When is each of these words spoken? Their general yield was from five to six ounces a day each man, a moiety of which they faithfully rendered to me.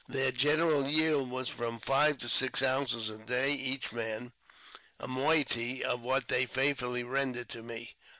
Their 0.07 0.31
general 0.31 0.87
yield 0.87 1.29
was 1.29 1.47
from 1.47 1.77
five 1.79 2.17
to 2.17 2.27
six 2.27 2.63
ounces 2.63 3.07
a 3.11 3.19
day 3.19 3.51
each 3.51 3.93
man, 3.93 4.33
a 4.99 5.07
moiety 5.07 5.83
of 5.83 6.01
which 6.01 6.25
they 6.25 6.47
faithfully 6.47 7.03
rendered 7.03 7.49
to 7.49 7.61
me. 7.61 7.95